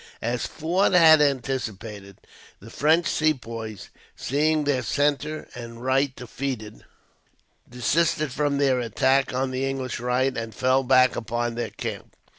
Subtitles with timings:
[0.23, 2.17] As Forde had anticipated,
[2.59, 6.83] the French Sepoys, seeing their centre and right defeated,
[7.69, 12.15] desisted from their attack on the English right, and fell back upon their camp.